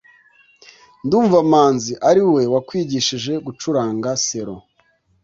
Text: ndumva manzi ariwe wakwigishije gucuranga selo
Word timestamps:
ndumva 1.05 1.37
manzi 1.51 1.93
ariwe 2.09 2.41
wakwigishije 2.53 3.33
gucuranga 3.45 4.09
selo 4.25 4.55